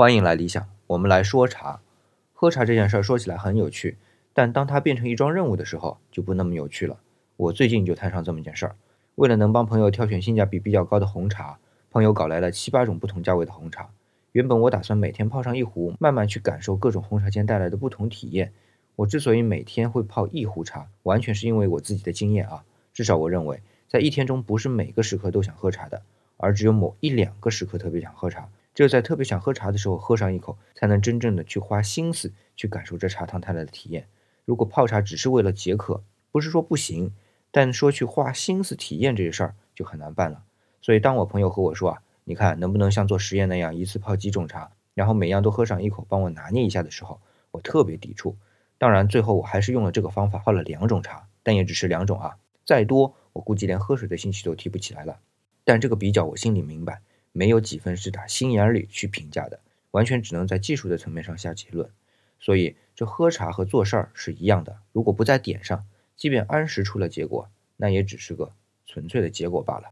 [0.00, 1.82] 欢迎来理想，我们来说茶。
[2.32, 3.98] 喝茶这件事儿说起来很有趣，
[4.32, 7.00] 但当它变成一桩任务的时候，就不那么有趣了。
[7.36, 8.76] 我最近就摊上这么一件事儿，
[9.16, 11.58] 为了能帮朋友挑选性价比比较高的红茶，
[11.90, 13.90] 朋友搞来了七八种不同价位的红茶。
[14.32, 18.54] 原本我打算每天泡上一壶，慢慢去感受各种红茶间带来的不同体验。
[18.96, 22.64] 我之所以每天会泡一壶茶，完全是因为我自己的经验啊。
[22.94, 26.00] 至少我认为，在一天中不是每个时刻都想喝茶的，
[26.38, 28.48] 而只有某一两个时刻特别想喝茶。
[28.80, 34.08] 只有在特别想喝茶的时候喝上一口，才能真正的去花心思去感受这茶汤带来的体验。
[34.46, 36.02] 如果泡茶只是为了解渴，
[36.32, 37.12] 不是说不行，
[37.50, 40.44] 但说去花心思体验这些事儿就很难办了。
[40.80, 48.38] 所以当我朋友和我说啊，你看能不能像做实验那样一次泡几种茶，然后每样都喝上一口，帮我拿捏一下的时候，我特别抵触。
[48.78, 55.18] 当然最后我还是用了这个方法泡了两种茶，但也只是两种啊，再多我估计连喝水的兴趣都提不起来了。
[55.64, 57.02] 但这个比较我心里明白。
[57.32, 59.60] 没有几分是打心眼里去评价的，
[59.92, 61.90] 完全只能在技术的层面上下结论。
[62.38, 64.78] 所以，这喝茶和做事儿是一样的。
[64.92, 68.52] 如果不在点上，即便按时出了结果，那也只是个
[68.86, 69.88] 纯粹的结果罢了。